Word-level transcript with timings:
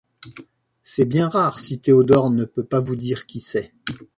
C’est 0.81 1.05
bien 1.05 1.29
rare 1.29 1.59
si 1.59 1.79
Théodore 1.79 2.31
ne 2.31 2.43
peut 2.45 2.63
pas 2.63 2.79
vous 2.79 2.95
dire 2.95 3.27
qui 3.27 3.39
c’est. 3.39 3.71